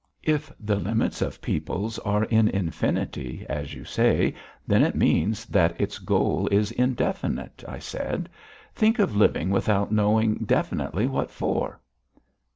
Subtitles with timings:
[0.23, 4.33] "If the limits of peoples are in infinity, as you say,
[4.65, 8.27] then it means that its goal is indefinite," I said.
[8.73, 11.81] "Think of living without knowing definitely what for!"